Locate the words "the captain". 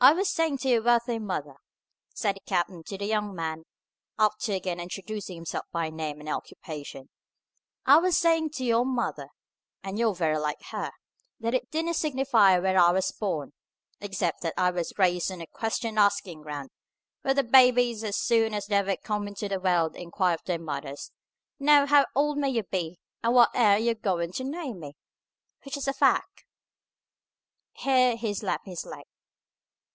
2.36-2.84